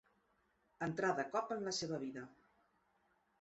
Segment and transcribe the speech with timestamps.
[0.85, 2.25] Entrà de cop en la seva vida.